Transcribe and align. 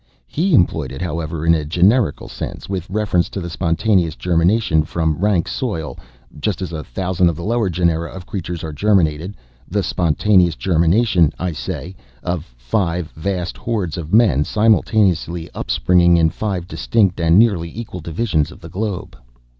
He 0.25 0.55
employed 0.55 0.91
it, 0.91 0.99
however, 0.99 1.45
in 1.45 1.53
a 1.53 1.63
generical 1.63 2.27
sense, 2.27 2.67
with 2.67 2.89
reference 2.89 3.29
to 3.29 3.39
the 3.39 3.51
spontaneous 3.51 4.15
germination 4.15 4.81
from 4.81 5.19
rank 5.19 5.47
soil 5.47 5.95
(just 6.39 6.59
as 6.63 6.73
a 6.73 6.83
thousand 6.83 7.29
of 7.29 7.35
the 7.35 7.43
lower 7.43 7.69
genera 7.69 8.11
of 8.11 8.25
creatures 8.25 8.63
are 8.63 8.73
germinated)—the 8.73 9.83
spontaneous 9.83 10.55
germination, 10.55 11.31
I 11.37 11.51
say, 11.51 11.95
of 12.23 12.51
five 12.57 13.11
vast 13.15 13.57
hordes 13.57 13.95
of 13.95 14.11
men, 14.11 14.43
simultaneously 14.43 15.51
upspringing 15.53 16.17
in 16.17 16.31
five 16.31 16.67
distinct 16.67 17.19
and 17.19 17.37
nearly 17.37 17.69
equal 17.71 17.99
divisions 18.01 18.49
of 18.51 18.59
the 18.59 18.69
globe." 18.69 19.15